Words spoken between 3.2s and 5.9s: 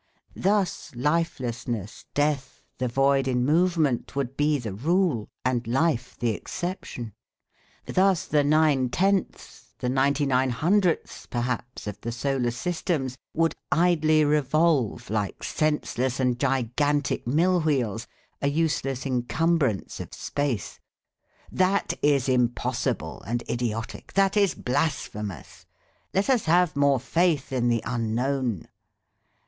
in movement would be the rule; and